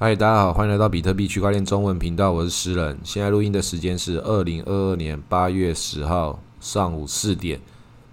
[0.00, 2.96] 嗨，大家好，欢迎来到比特币区块链中文频道，我是诗人。
[3.02, 7.60] 现在录音的时间是二零二二年八月十号上午四点，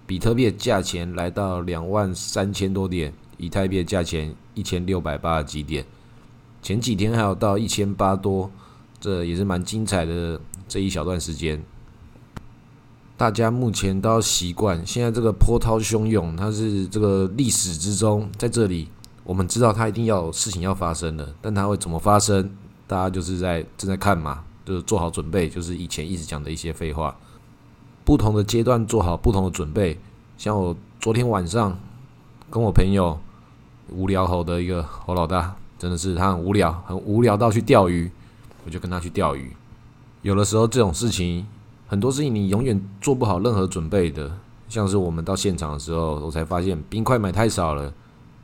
[0.04, 5.86] 比特币的价钱来到两万三千多点，以太币的价钱一千六百八十几点，
[6.60, 8.50] 前几天还有到一千八多，
[8.98, 11.62] 这也是蛮精彩的这一小段时间。
[13.16, 18.88] 大家目前都要习惯，现在这个波涛汹涌，它是这个历史之中，在这里。
[19.26, 22.48] 我们知道它一定要事情要发生的，但它会怎么发生？
[22.86, 27.16] 大家就是在正在看嘛，就是做好准备，就是以前一直讲的一些废话。
[28.04, 29.98] 不同的阶段做好不同的准备。
[30.38, 31.76] 像我昨天晚上
[32.48, 33.18] 跟我朋友
[33.90, 38.08] 无聊吼的一个侯老大，真的是他很无聊，很无聊到去钓鱼，
[38.64, 39.50] 我就跟他去钓鱼。
[40.22, 41.44] 有的时候这种事情，
[41.88, 44.30] 很多事情你永远做不好任何准备的。
[44.68, 47.92] 像是我们到现场的时候，我才发现冰块买太少了。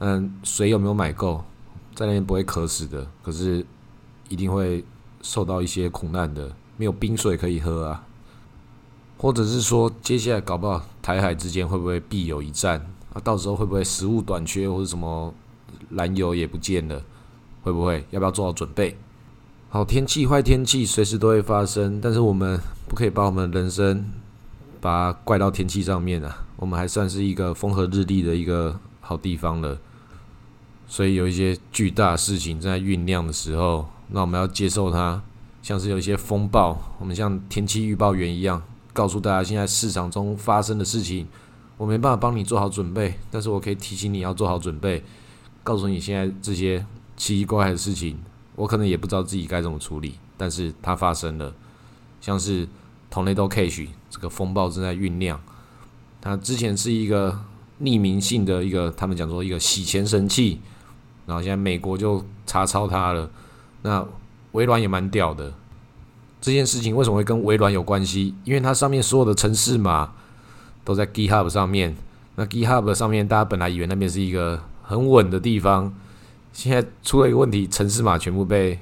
[0.05, 1.45] 嗯，水有没有买够？
[1.95, 3.65] 在那边不会渴死的，可是
[4.29, 4.85] 一定会
[5.23, 6.51] 受到一些苦难的。
[6.77, 8.05] 没有冰水可以喝啊，
[9.17, 13.21] 或者是说，接下来搞不好台海之间会不会必有一战啊？
[13.23, 15.33] 到时候会不会食物短缺，或者什么
[15.91, 17.01] 燃油也不见了？
[17.63, 18.05] 会不会？
[18.11, 18.97] 要不要做好准备？
[19.69, 24.05] 好天气、坏天气随时都会发生，但是我们不可以把我们的人生
[24.81, 26.45] 把它怪到天气上面啊。
[26.57, 29.79] 我们还算是一个风和日丽的一个好地方了。
[30.93, 35.23] 所以有一些巨大的事情正在酝酿的时候，那我们要接受它。
[35.63, 38.63] 像是有一些风暴，我们像天气预报员一样，
[38.93, 41.27] 告诉大家现在市场中发生的事情。
[41.79, 45.03] 我没办法帮你做好准备，但是我可以提醒你要做好准备，
[45.65, 46.85] 告诉你现在这些
[47.17, 48.19] 奇奇怪怪的事情，
[48.55, 51.55] 我可能也不知道自己该怎么处理，但是它发生了。
[52.21, 52.69] 像是
[53.11, 55.41] Tornado Cash 这个风暴正在酝酿，
[56.21, 57.41] 它之前是一个
[57.81, 60.61] 匿名性的一个，他们讲说一个洗钱神器。
[61.27, 63.31] 然后现在美国就查抄它了，
[63.83, 64.07] 那
[64.53, 65.53] 微软也蛮屌的。
[66.41, 68.35] 这件事情为什么会跟微软有关系？
[68.45, 70.13] 因为它上面所有的城市码
[70.85, 71.97] 都在 GitHub 上面。
[72.35, 75.95] 那 GitHub 上面大家本来以为那边是一个很稳的地方，
[76.53, 78.81] 现在出了一个问题，城市码全部被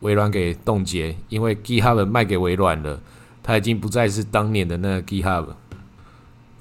[0.00, 3.00] 微软给冻结，因为 GitHub 卖给微软了，
[3.42, 5.46] 它已经不再是当年的那个 GitHub，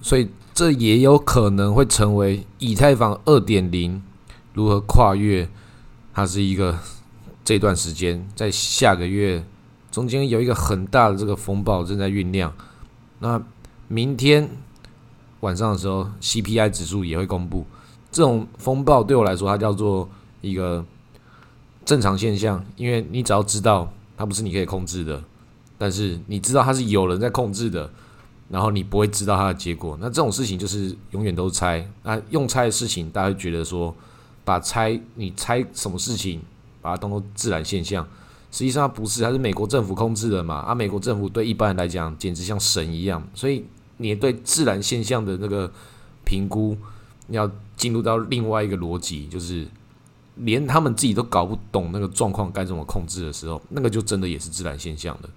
[0.01, 4.03] 所以这也有可能会成为以太坊二点零。
[4.57, 5.47] 如何跨越？
[6.15, 6.75] 它是一个
[7.45, 9.45] 这段时间在下个月
[9.91, 12.51] 中间有一个很大的这个风暴正在酝酿。
[13.19, 13.39] 那
[13.87, 14.49] 明天
[15.41, 17.67] 晚上的时候，CPI 指数也会公布。
[18.11, 20.09] 这种风暴对我来说，它叫做
[20.41, 20.83] 一个
[21.85, 25.23] 正常现象，因为你只要知道它不是你可以控制的，
[25.77, 27.87] 但是你知道它是有人在控制的，
[28.49, 29.95] 然后你不会知道它的结果。
[30.01, 31.87] 那这种事情就是永远都猜。
[32.01, 33.95] 那用猜的事情，大家觉得说。
[34.47, 36.39] 把猜你猜什么事情，
[36.81, 38.07] 把它当做自然现象，
[38.49, 40.55] 实际上它不是，它是美国政府控制的嘛？
[40.59, 43.65] 啊，美国政府对一般人来讲简直像神一样，所以
[43.97, 45.69] 你对自然现象的那个
[46.23, 46.77] 评估，
[47.27, 49.67] 要进入到另外一个逻辑，就是
[50.35, 55.27] 连他们自己都搞不懂那个状况该怎么控制的时候，那个就真的也是自然现象的。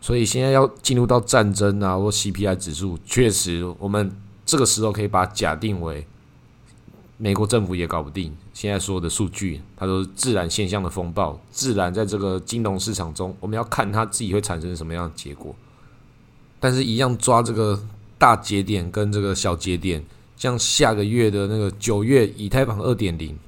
[0.00, 4.10] 所以现在要进入到战争啊，或 CPI 指数，确实我们
[4.46, 6.06] 这个时候可以把假定为。
[7.22, 15.54] 美国政府也搞不定，现在所有的数据，它都是自然现象的风暴，自然在这个金融市场中，我们要看它自己会产生什么样的结果。
[16.58, 17.80] 但是，一样抓这个
[18.18, 20.04] 大节点跟这个小节点，
[20.36, 23.38] 像下个月的那个九月以太坊二点零，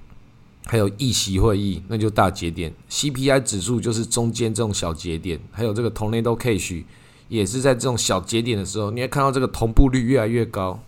[0.66, 6.84] 还有议席会议，那就大节点；CPI 指数就是中间这种小节点，还有这个 Tornado Cash
[7.28, 10.80] 也是在这种小节点的时候，你会看到这个同步率越来越高。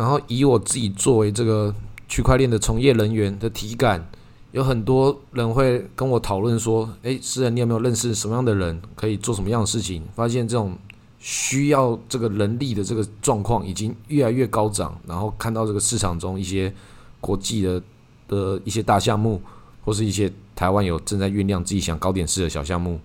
[0.00, 1.74] 然后以我自己作为这个
[2.08, 4.02] 区块链的从业人员的体感，
[4.50, 10.74] 有很多人会跟我讨论说：“诶，诗人，你有没有认识什么样的人可以做什么样的事情？”发现这种
[11.18, 14.98] 需要这个人力的这个状况已经越来越高涨。
[15.06, 16.72] 然后看到这个市场中一些
[17.20, 17.82] 国际的
[18.26, 19.42] 的一些大项目，
[19.84, 22.98] 或是一些台湾有正在酝酿自己想搞点事的小项目，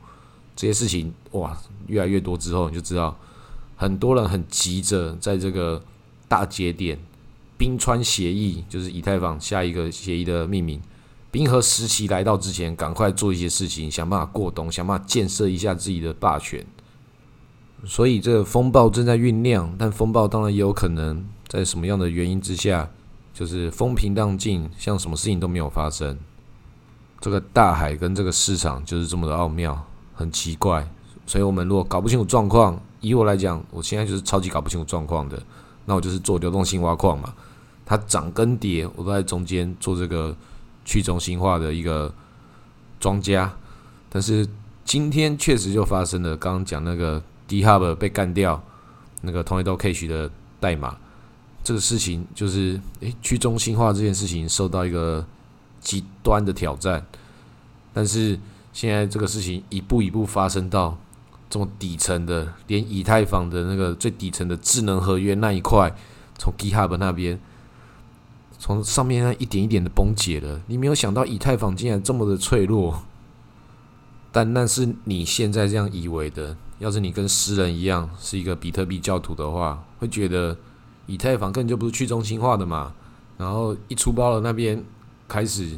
[0.56, 1.57] 这些事情哇
[1.88, 3.13] 越来越多之后，你就知道
[3.75, 5.83] 很多人很急着在这个。
[6.27, 7.00] 大节点，
[7.57, 10.81] 冰川协议就是以太坊下一个协议的命名。
[11.31, 16.66] 冰河时期来到之前，赶快做一些事情，想办法过冬，想办法建设一下自己的霸权。
[17.86, 22.89] 所以这个风暴正在酝酿，但风暴当然也有可能在什么样的原因之下，
[23.33, 26.18] 就是风平浪静，像什么事情都没有发生。
[27.19, 30.88] 这个大海跟这个市场就是这么的奥妙，很奇怪。
[31.28, 35.42] 所以我们如果搞不清楚状况，以我来讲，我现在就是超级搞不清楚状况的。
[35.85, 37.33] 那我就是做流动性挖矿嘛，
[37.85, 40.35] 它涨跟跌，我都在中间做这个
[40.83, 42.13] 去中心化的一个
[42.99, 43.53] 庄家，
[44.09, 44.47] 但是
[44.83, 48.61] 今天确实就发生了，刚刚讲那个 DHub 被干掉，
[49.21, 50.29] 那个 Tornado Cash 的
[50.59, 50.97] 代码，
[51.63, 55.25] 这个事情就是诶，去中心化这件事情受到一个
[55.79, 57.05] 极端的挑战，
[57.93, 58.39] 但是
[58.73, 60.97] 现在这个事情一步一步发生到
[61.50, 65.95] 这么底层的，连以太坊的那个最底层的智能合约那一块，
[66.38, 67.39] 从 GitHub 那边。
[68.57, 73.03] 从上面那一点一点的崩解了，你没有想到以太坊竟然这么的脆弱，
[74.31, 76.56] 但那是你现在这样以为的。
[76.80, 80.57] 要是你跟诗人一样是一个比特币教徒的话，会觉得
[81.06, 82.94] 以太坊根本就不是去中心化的嘛。
[83.38, 84.83] 然后一出包了，那边
[85.27, 85.77] 开始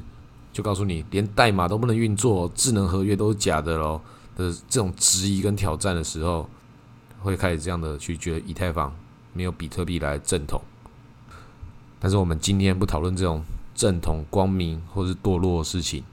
[0.54, 4.00] 就告诉你，连代码都不能运作，智能合约都是假的喽
[4.38, 6.48] 的这种质疑跟挑战的时候，
[7.20, 8.96] 会开始这样的去觉得以太坊
[9.34, 10.62] 没有比特币来正统。
[12.00, 13.44] 但是我们今天不讨论这种
[13.74, 16.04] 正统、光明或是堕落的事情，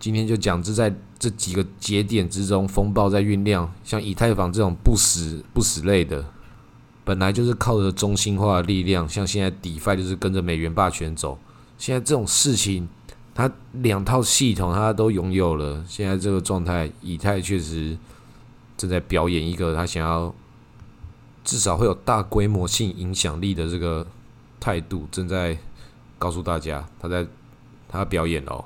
[0.00, 3.70] 今天就讲这在这几个节点之中，风暴在酝酿。
[3.84, 6.24] 像以太坊这种不死不死类的，
[7.04, 11.38] 本来就是靠着中心化的力量，像现在 DeFi 就是跟着美元霸权走。
[11.76, 12.88] 现在这种事情，
[13.34, 15.84] 他两套系统他都拥有了。
[15.86, 17.96] 现在这个状态，以太确实
[18.76, 20.34] 正在表演一个他想要
[21.44, 24.06] 至少会有大规模性影响力的这个。
[24.64, 25.58] 态度正在
[26.20, 27.26] 告诉大家，他在
[27.88, 28.64] 他表演哦。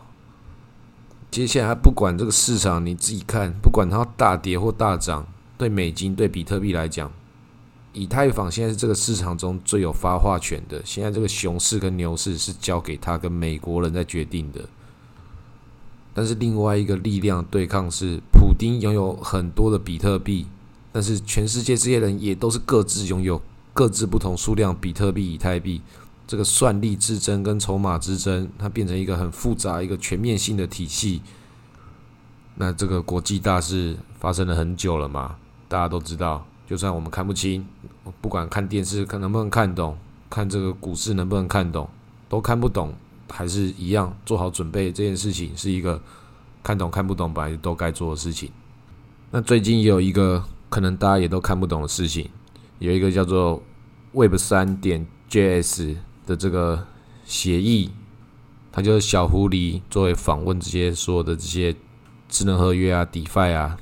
[1.30, 5.26] 接下来，不管这个市场你自己看，不管它大跌或大涨，
[5.56, 7.10] 对美金、对比特币来讲，
[7.96, 10.82] 以太坊现在是这个市场中最有发话权的。
[10.84, 14.60] 现在这个熊市跟牛市是交给他跟美国人在决定的。
[16.12, 20.46] 但是另外一个力量对抗是，普丁拥有很多的比特币，
[20.93, 23.40] 但是全世界这些人也都是各自拥有。
[23.72, 25.82] 各自不同数量比特币、以太币，
[26.26, 31.20] 这个算力之争跟筹码之争，它变成一个很复杂、一个全面性的体系。
[32.54, 35.37] 那这个国际大事发生了很久了嘛？
[35.69, 37.66] 大家都知道，就算我们看不清，
[38.20, 39.96] 不管看电视看能不能看懂，
[40.28, 41.88] 看这个股市能不能看懂，
[42.28, 42.94] 都看不懂，
[43.28, 44.92] 还是一样做好准备。
[44.92, 46.00] 这件事情是一个
[46.62, 48.50] 看懂看不懂，本来都该做的事情。
[49.30, 52.28] 那最近有一个可能大家也都看不懂的事情。
[52.78, 53.62] 有一个叫做
[54.12, 56.86] Web 三点 JS 的这个
[57.24, 57.90] 协议，
[58.70, 61.74] 它就是小狐狸作为访问这些所有的这些
[62.28, 63.78] 智能合约啊、DeFi 啊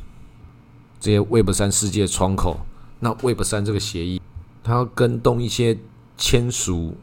[1.01, 2.61] 这些 Web 三世界窗口。
[3.05, 4.19] 那 Web 三这个协议，
[4.63, 5.79] 它要跟动一些
[6.17, 6.95] 签署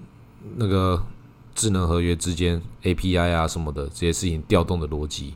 [0.55, 1.03] 那个
[1.53, 5.35] 智能合约之间 API 啊什么的这些事情调动的逻辑。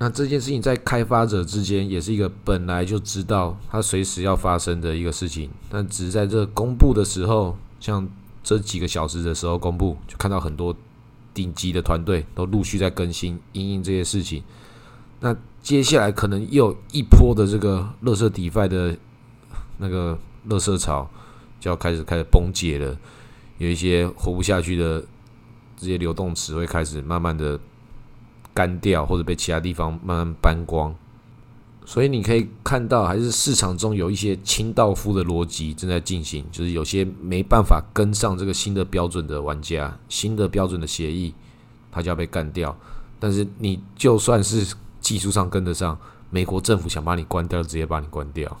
[0.00, 8.08] 那这件事情在开发者之间也是一个本来就知道它随时要发生的一个事情，但只是在这公布的时候，像
[8.42, 10.74] 这几个小时的时候公布，就看到很多
[11.32, 14.42] 顶级的团队都陆续在更新、应应这些事情。
[15.20, 18.96] 那接下来可能又一波的这个乐色 DeFi 的
[19.78, 21.08] 那个乐色潮
[21.58, 22.96] 就要开始开始崩解了，
[23.56, 25.02] 有一些活不下去的
[25.76, 27.58] 这些流动词会开始慢慢的。
[28.54, 30.92] 干掉或者被其他地方慢慢搬光，
[31.84, 41.32] 所以你可以看到，还是市场中有一些清道夫的逻辑正在进行，就是有些没办法跟上这个新的标准的玩家，新的标准的协议，
[41.92, 42.76] 他就要被干掉。
[43.20, 45.96] 但是你就算是技术上跟得上，
[46.28, 48.58] 美国政府想把你关掉，直接把你关掉。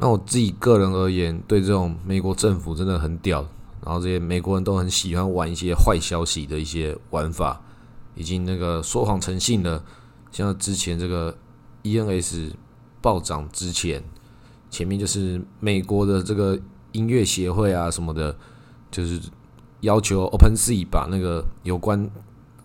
[0.00, 3.46] 那我自己个人而言，对这种美国政府真的很屌，
[3.84, 7.60] 然后这些美国人都很喜欢玩一些坏消息的一些玩法。
[8.14, 9.82] 已经那个说谎成性了，
[10.32, 11.36] 像之前这个
[11.82, 12.50] ENS
[13.00, 14.02] 暴涨之前，
[14.70, 16.58] 前面就是美国的这个
[16.92, 18.36] 音乐协会啊什么的，
[18.90, 19.20] 就是
[19.80, 22.10] 要求 OpenSea 把那个有关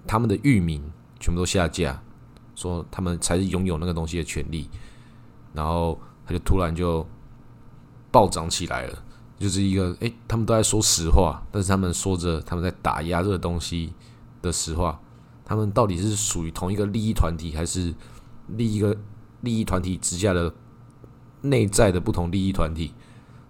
[0.07, 0.81] 他们的域名
[1.19, 2.01] 全部都下架，
[2.55, 4.69] 说他们才是拥有那个东西的权利，
[5.53, 7.05] 然后他就突然就
[8.15, 9.03] 暴涨起来了，
[9.37, 13.91] 就是一个诶，他们都在说实话，但是他们说着他们在打压这个东西
[14.41, 14.97] 的实话。
[15.43, 17.93] 他们到底是属于同一个利益团体，还是
[18.47, 18.95] 另一个
[19.41, 20.53] 利益团体之下的
[21.41, 22.93] 内在的不同利益团体？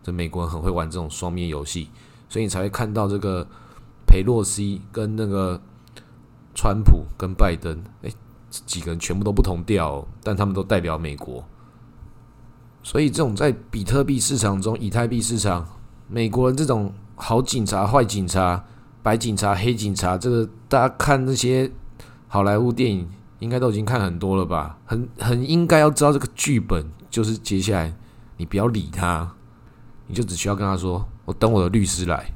[0.01, 1.91] 这美国人很会玩这种双面游戏，
[2.27, 3.47] 所以你才会看到这个
[4.07, 5.61] 裴洛西跟那个
[6.55, 8.11] 川普跟拜登，哎，
[8.49, 11.45] 几个人全部都不同调，但他们都代表美国。
[12.85, 15.67] 所以这种在比特币市场中、以太币市场，
[16.07, 18.63] 美国人这种好警察、坏警察、
[19.01, 21.71] 白警察、黑警察，这个大家看那些。
[22.27, 23.07] 好莱坞电影
[23.39, 24.77] 应该都已经看很多了吧？
[24.85, 27.95] 很很应该要知道这个剧本，就是接下来
[28.35, 29.31] 你不要理他，
[30.07, 32.33] 你就只需要跟他说：“我等我的律师来。”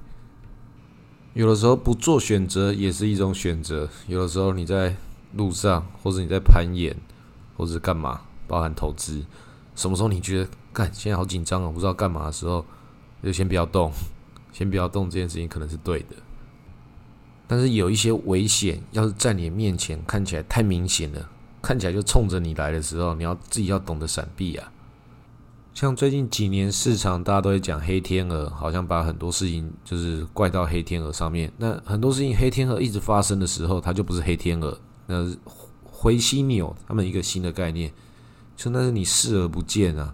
[1.34, 3.90] 有的时候不做选择也是一种选择。
[4.08, 4.96] 有的时候你在
[5.34, 6.96] 路上，或者你在攀岩，
[7.58, 9.22] 或者干嘛，包含投资，
[9.80, 12.66] 什么时候你觉得干现在好紧张啊，不知道干嘛的时候，
[13.24, 13.90] 就先不要动，
[14.52, 16.18] 先不要动，这件事情可能是对的。
[17.48, 21.30] 但是有一些危险，要是在你面前看起来太明显了，
[21.62, 24.70] 看起来就冲着你来的时候，你要自己要懂得闪避啊。
[25.74, 31.50] 像最近几年市场，大家都会讲黑天鹅，好像把很多事情就是怪到黑天鹅上面。
[31.56, 35.26] 那很多事情黑天鹅一直发生的时候，它就不是黑天鹅，那
[35.86, 37.90] 灰犀牛他们一个新的概念，
[38.60, 40.14] 就那是你视而不见啊。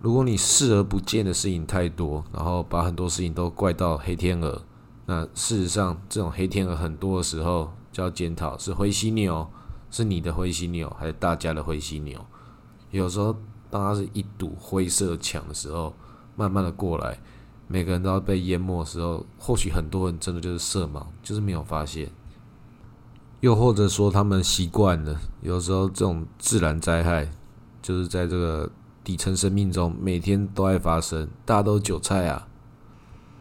[0.00, 4.64] 如果你视而不见的事情太多，然后把很多事情都怪到黑天鹅，
[5.06, 9.48] 那事实上这种黑天鹅很多的时候就要检讨是灰犀牛，
[9.92, 12.26] 是你的灰犀牛还是大家的灰犀牛？
[12.90, 13.36] 有时候。
[13.68, 15.92] 当它是一堵灰色墙的时候，
[16.36, 17.18] 慢慢的过来，
[17.66, 22.08] 每个人都要被淹没的时候，或许很多人真的就是色盲，就是没有发现，
[23.46, 25.20] 又或者说他们习惯了。
[25.40, 27.30] 有时候这种自然灾害，
[27.80, 28.68] 就是在这个
[29.04, 32.48] 底层生命中每天都在发生，大家都韭菜啊。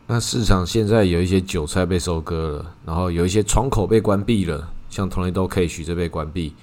[0.05, 6.53] 那市场现在有一些韭菜被收割了，然后有一些窗口被关闭了，像同类都 K 许这被关闭。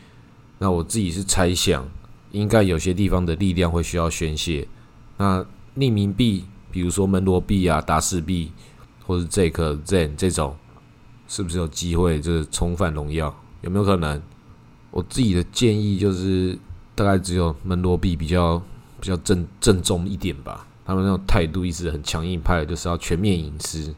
[0.61, 1.85] 那我自己是猜想。
[2.31, 4.67] 应该有些地方的力量会需要宣泄。
[5.19, 5.45] 那
[5.77, 8.51] 匿名币，比如说门罗币啊、达士币，
[9.07, 10.57] 或者这个 Zen 这种，
[11.33, 13.35] 是不是有机会就是重返荣耀？
[13.63, 14.21] 有没有可能？
[14.91, 16.59] 我自己的建议就是，
[16.95, 18.63] 大概只有门罗币比较
[19.01, 20.67] 比较正正宗一点吧。
[20.85, 23.95] 他们那种态度一直很强硬派，就是要全面隐私，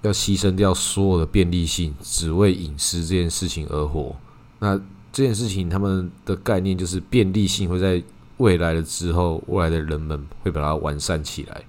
[0.00, 4.16] 要牺牲掉所有的便利性，只为隐私这件事情而活。
[4.58, 4.80] 那。
[5.16, 8.02] 这件事情，他们的概念就是便利性会在
[8.38, 11.62] 未来的之后，未来的人们会把它完善起来。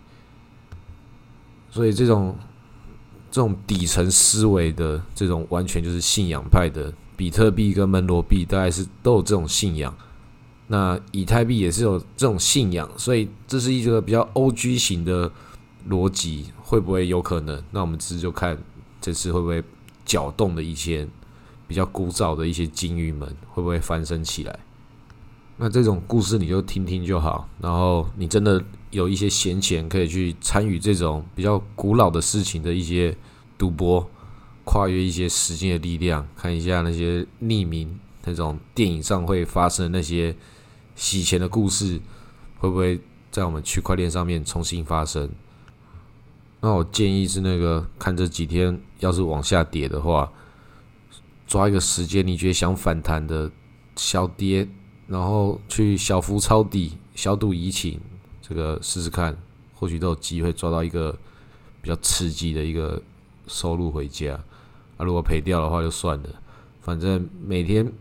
[1.70, 2.36] 所以，这种
[3.36, 9.94] 这种底层思维的这种完全就是信仰派的，比特币跟门罗币大概是都有这种信仰。
[10.68, 15.30] 那以太币也是有这种信仰，所以这是一个比较 O G 型的
[15.90, 17.62] 逻辑，会不会有可能？
[17.72, 18.58] 那我们只就看
[19.02, 19.62] 这次会不会
[20.06, 21.06] 搅动的一些。
[21.68, 24.60] 比较古早的一些金鱼们会不会翻身起来？
[25.58, 27.48] 那这种故事你就听听就好。
[27.62, 33.16] 然后你真的有一些闲钱可以去参与这种比较古老的事情的一些
[33.58, 34.10] 赌博，
[34.64, 40.36] 跨越一些时间的力量，看一下那些匿名那种电影上会发生那些
[40.96, 42.00] 洗钱的故事，
[42.58, 43.00] 会不会
[43.32, 45.30] 在我们区块链上面重新发生？
[46.62, 50.32] 那我建议是那个看这几天要是往下跌的话。
[51.48, 53.52] 抓一个时间，你觉得想反弹的
[53.96, 54.68] 小跌，
[55.08, 58.00] 然后去小幅抄底、小赌怡情，
[58.42, 59.38] 这个试试看，
[59.74, 61.18] 或许都有机会抓到一个
[61.82, 63.02] 比较刺激的一个
[63.48, 64.34] 收入回家。
[64.98, 66.30] 啊，如果赔掉的话就算了，
[66.82, 67.92] 反正每天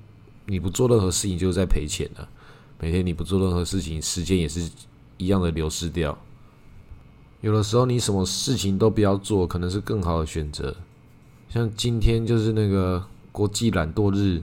[0.47, 2.29] 你不做任何事情就是在赔钱了。
[2.81, 4.71] 每天你不做任何事情，时间也是
[5.17, 6.19] 一样的流失掉。
[7.41, 10.77] 有的时候你什么事情都不要做，可能是更好的选择。
[11.49, 13.05] 像今天就是那个。
[13.35, 14.41] 国际懒惰日，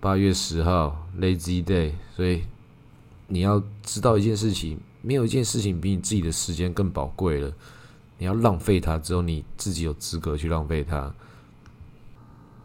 [0.00, 1.92] 八月十号，Lazy Day。
[2.14, 2.42] 所以
[3.26, 7.52] 你要知道一件事情，没有一件事情比你自己的时间更宝贵了。
[8.18, 11.12] 你要浪费它，只有你自己有资格去浪费它。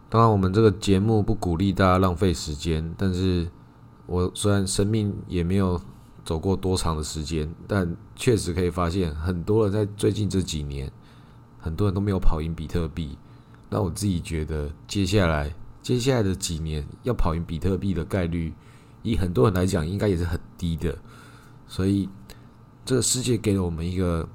[0.09, 2.93] 当然，我们这个节目不鼓励大家浪费时间。
[2.97, 3.47] 但是
[4.05, 5.81] 我虽然生命也没有
[6.23, 10.91] 走过多长的时间，但确实可以发现，很多人在最近这几年，
[11.59, 13.17] 很多人都没有跑赢比特币。
[13.69, 15.51] 那我自己觉得，接下来
[15.83, 18.51] 接下来的几年要跑赢比特币的概率，
[19.03, 20.97] 以很多人来讲，应该也是很低的。
[21.67, 22.09] 所以，
[22.83, 24.27] 这个世界给了我们一个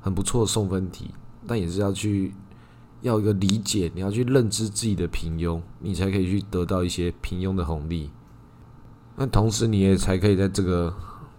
[0.00, 1.10] 很不错的送分题，
[1.46, 2.32] 但也是要去
[3.02, 8.10] 要一个理解，你要去认知自己的平庸，你才可以去得到一些平庸的红利。
[9.16, 10.96] 那同时，你也才可以在这个。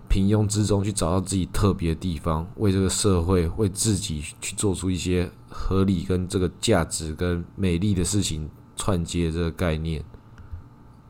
[0.09, 10.03] 平庸之中去找到自己特别的地方，为这个社会、为自己去做出一些合理跟这个价值跟美丽的事情串接这个概念，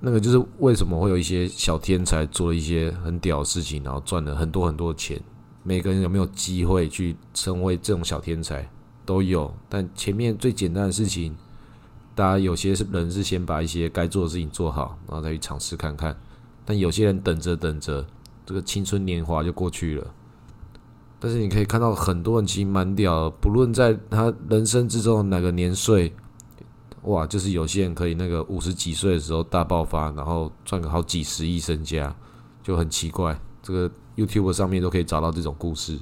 [0.01, 5.21] 那个就是为什么会有一些小天才做了一些很屌的事情，然后赚了很多很多钱。
[5.63, 8.69] 每个人有没有机会去成为这种小天才
[9.05, 11.33] 都有，但前面最简单的事情，
[12.13, 16.17] 大家有些人是先把一些该做的事情做好，然后再去尝试看看。
[16.65, 18.05] 但有些人等着等着。
[18.45, 20.11] 这个青春年华就过去了，
[21.19, 26.11] 但是你可以看到很多人其实蛮屌，不论在他人生之中哪个年岁，
[27.03, 32.15] 哇，就是有些人可以那个五十几岁的时候大爆发，然后赚个好几十亿身家，
[32.61, 33.39] 就很奇怪。
[33.61, 35.99] 这个 YouTube 上面都可以找到这种故事，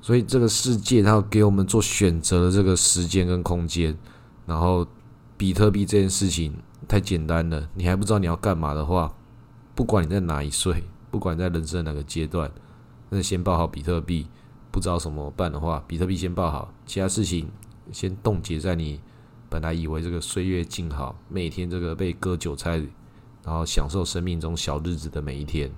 [0.00, 3.96] 所以这个世界它给我们做选择的这个时间跟空间。
[4.46, 4.86] 然后，
[5.36, 6.54] 比特币这件事情
[6.86, 9.14] 太简单了，你还不知道你要干嘛的话，
[9.74, 12.50] 不管你在哪一岁，不管在人生哪个阶段，
[13.10, 14.26] 那先报好比特币。
[14.70, 17.48] 不知道怎么办的话，比特币先报好，其他事情
[17.92, 19.00] 先冻结在你
[19.54, 22.76] 本来以为这个岁月静好，每天这个被割韭菜，
[23.44, 25.70] 然后享受生命中小日子的每一天。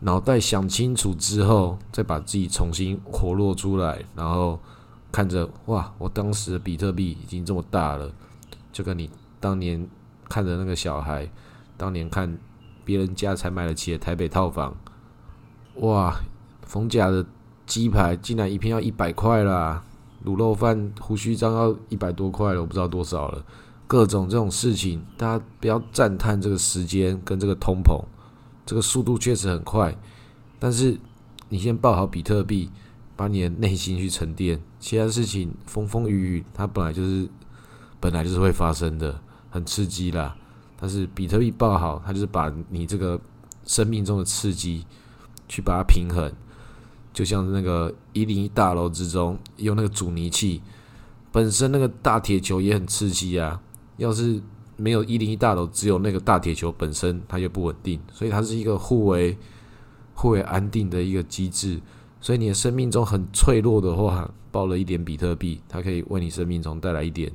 [0.00, 4.58] 脑袋想清楚之后，再把自己重新活络出来，然后
[5.12, 8.10] 看着哇，我当时的比特币已经这么大了，
[8.72, 9.86] 就跟你当年
[10.26, 11.30] 看着那个小孩，
[11.76, 12.38] 当年看
[12.86, 14.74] 别人家才买得起的台北套房，
[15.80, 16.18] 哇，
[16.62, 17.26] 冯甲的
[17.66, 19.84] 鸡排竟然一片要一百块啦，
[20.24, 23.44] 卤肉饭胡须章要一百多块了，我不知道多少了，
[23.86, 28.02] 各种这种事情，大家不要赞叹这个时间跟这个通膨。
[28.66, 29.96] 这个速度确实很快，
[30.58, 30.98] 但是
[31.48, 32.70] 你先抱好比特币，
[33.16, 37.26] 把你的内心去沉淀，其他事情风风雨雨，它本来就是
[37.98, 40.36] 本来就是会发生的，很刺激啦。
[40.78, 43.18] 但是比特币抱好，它就是把你这个
[43.64, 44.84] 生命中的刺激
[45.48, 46.30] 去把它平衡，
[47.12, 50.62] 就像那个一零一大楼之中用那个阻尼器，
[51.32, 53.60] 本身那个大铁球也很刺激啊，
[53.96, 54.42] 要是。
[54.80, 59.36] 没有一零一大楼，只有那个大铁球本身，它就不稳定，所以它是一个互为
[60.14, 61.80] 互为安定的一个机制。
[62.20, 67.32] 所以你的生命中很脆弱的话，抱了一点比特币，它可以为你生命中带来一点，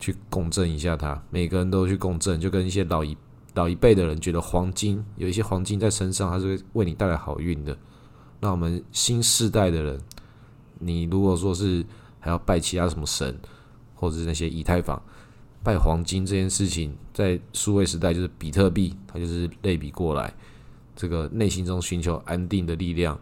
[0.00, 1.22] 去共振一下它。
[1.30, 3.16] 每个人都去共振，就跟一些老一
[3.54, 7.78] 老一辈的人觉得黄金有一些黄金在身上，它是会为你带来好运的。
[8.44, 9.98] 那我们新世代的人，
[10.78, 11.82] 你如果说是
[12.20, 13.34] 还要拜其他什么神，
[13.94, 15.02] 或者是那些以太坊。
[15.62, 20.30] 拜黄金这件事情，在数位时代就是比特币，它就是类比过来，
[20.94, 23.18] 这个内心中寻求安定的力量。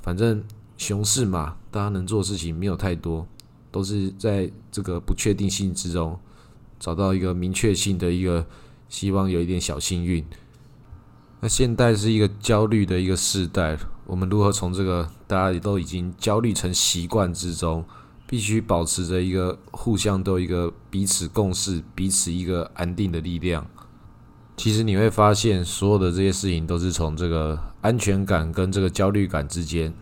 [0.00, 0.40] 反正
[0.76, 3.26] 熊市嘛，大家能做的事情没有太多，
[3.72, 6.16] 都是在这个不确定性之中
[6.78, 8.46] 找到一个明确性的一个
[8.88, 10.24] 希望，有一点小幸运。
[11.42, 17.84] 那现代是一个焦虑的一个时代，我们如何从这个大家都已经焦虑成习惯之中？
[18.26, 23.66] 必须保持着一个互相都一个彼此共识、彼此一个安定的力量。
[24.56, 29.92] 其实你会发现，所有的这些事情都是从这个安全感跟这个焦虑感之间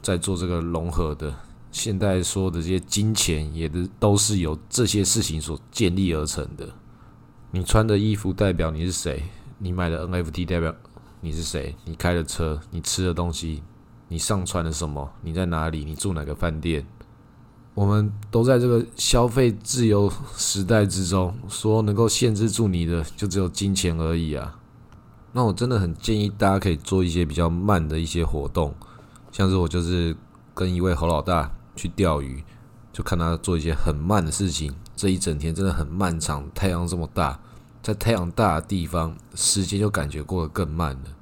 [0.00, 1.34] 在做这个融合的。
[1.70, 6.66] 现代说的这些金钱，也都都是由这些事情所建立而成的。
[7.50, 9.24] 你穿的衣服代表你是谁，
[9.58, 10.74] 你买的 NFT 代表
[11.24, 13.62] 你是谁，你开的车，你吃的东西，
[14.08, 16.86] 你上传了什么，你在哪里，你住哪个饭店。
[17.72, 24.60] 我们都在这个消费自由时代之中，说能够限制住你的就只有金钱而已啊。
[25.32, 28.74] 那我真的很建议大家可以做一些比较慢的一些活动，
[29.32, 30.14] 像是我就是
[30.52, 32.44] 跟一位侯老大去钓鱼，
[32.92, 34.74] 就看他做一些很慢的事情。
[34.94, 37.40] 这一整天真的很漫长，太阳这么大，
[37.82, 41.13] 在太阳大的地方，时间就感觉过得更慢了。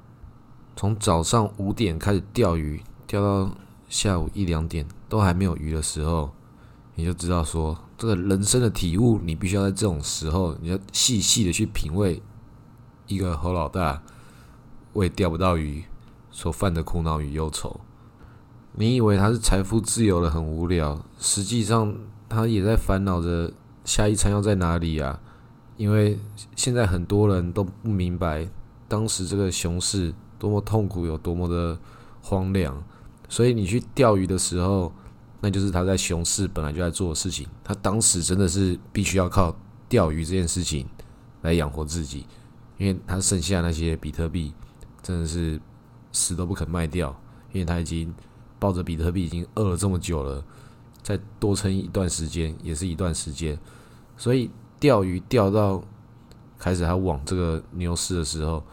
[0.75, 3.55] 从早上五点开始钓鱼，钓到
[3.89, 6.31] 下午一两点都还没有鱼的时候。
[6.95, 12.21] 你就知道说，这个人生的体悟，你必须要在这种时候，你要细细的去品味
[13.07, 14.03] 一个侯老大
[14.93, 15.83] 为钓不到鱼
[16.29, 17.79] 所犯的苦恼与忧愁。
[18.73, 21.95] 你以为他是财富自由了，很无聊，实际上
[22.29, 23.51] 他也在烦恼着
[23.83, 25.19] 下一餐要在哪里啊？
[25.77, 26.19] 因为
[26.55, 28.47] 现在很多人都不明白
[28.87, 31.79] 当时这个熊市多么痛苦，有多么的
[32.21, 32.83] 荒凉，
[33.29, 34.91] 所以你去钓鱼的时候。
[35.45, 39.53] 那就是他在熊市本来就在做的事情，他当时真的是必须要靠
[39.89, 40.87] 钓鱼这件事情
[41.41, 42.25] 来养活自己，
[42.77, 44.53] 因为他剩下那些比特币
[45.01, 45.59] 真的是
[46.13, 47.13] 死都不肯卖掉，
[47.51, 48.15] 因为他已经
[48.57, 50.41] 抱着比特币已经饿了这么久了，
[51.01, 53.59] 再多撑一段时间也是一段时间，
[54.15, 55.83] 所以钓鱼钓到
[56.57, 58.63] 开始他往这个牛市的时候，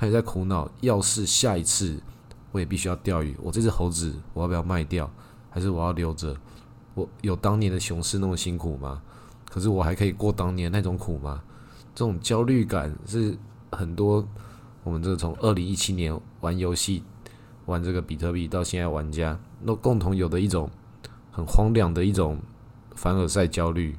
[0.00, 2.00] 他也在苦恼，要是下一次
[2.52, 5.10] 我也必须要钓鱼，我这只猴子我要不要卖掉？
[5.50, 6.36] 还是我要留着？
[6.94, 9.02] 我有当年的熊市那么辛苦吗？
[9.50, 11.42] 可是我还可以过当年那种苦吗？
[11.96, 13.36] 这种焦虑感是
[13.72, 14.24] 很多
[14.84, 17.02] 我们这从二零一七年玩游戏、
[17.66, 20.70] 玩这个比特币到现在玩家都共同有的一种
[21.32, 22.38] 很荒凉的一种
[22.94, 23.96] 凡尔赛焦虑。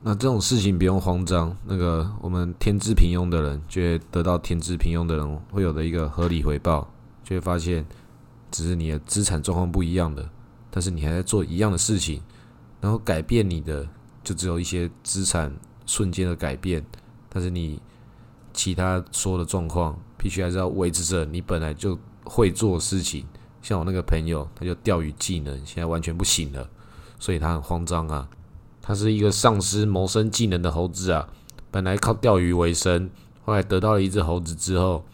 [0.00, 6.88] 那这种事情不用慌张，那个我们天资平庸的人就会得到天资平庸的人会有的一个合理回报，
[7.24, 7.84] 就会发现
[8.50, 10.28] 只是你的资产状况不一样的。
[10.70, 12.22] 但是你还在做一样的事情，
[12.80, 13.88] 然后改变你的
[14.22, 15.52] 就只有一些资产
[15.84, 16.84] 瞬间的改变，
[17.28, 17.80] 但是你
[18.52, 23.26] 其他所有的状况必须还是要维持着你本来就会做事情，
[23.62, 26.68] 像我那个朋友，他就钓鱼技能现在完全不行了，
[27.18, 28.28] 所以他很慌张啊。
[28.88, 31.28] 他是一个丧失谋生技能的猴子啊，
[31.70, 33.10] 本来靠钓鱼为生，
[33.44, 35.04] 后来得到了一只猴子之后，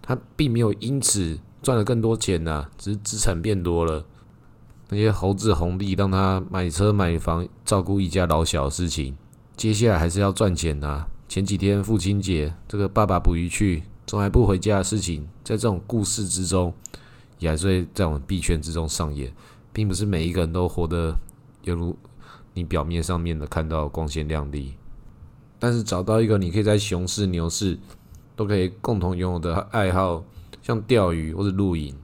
[0.00, 4.06] 他并没有因此赚了更多钱呐，只是资产变多了。
[4.88, 9.16] 那些猴子红利让他买车买房，照顾一家老小的事情，
[9.56, 11.04] 接下来还是要赚钱呐。
[11.28, 16.72] 前几天父亲节，这个爸爸捕鱼去，从来不回家的事情，在这种故事之中，
[17.40, 19.34] 也还是会在我们币圈之中上演，
[19.72, 21.16] 并不是每一个人都活得
[21.64, 21.96] 犹如
[22.54, 24.74] 你表面上面的看到光鲜亮丽。
[25.58, 27.78] 但是找到一个你可以在熊市、牛市
[28.34, 30.24] 都可以共同拥有的爱好，
[30.62, 31.94] 像钓鱼或者露营，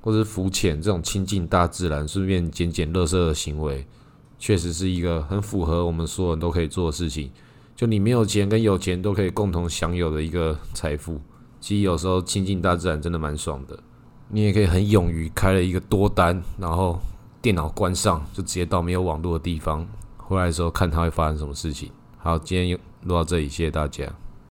[0.00, 3.86] 或者浮潜这种亲近大自然、顺便捡捡垃圾的行为，
[4.38, 7.30] 确实是一个很符合我们所有人都可以做的事情。
[7.74, 11.20] 就你没有钱跟有钱都可以共同享有的一个财富，
[11.60, 13.78] 其实有时候亲近大自然真的蛮爽的。
[14.28, 17.00] 你也可以很勇于开了一个多单，然后
[17.40, 21.90] 电脑关上，就直接到没有网络的地方，回来的时候看它会发生什么事情。
[22.18, 24.12] 好，今天录到这里，谢谢大家。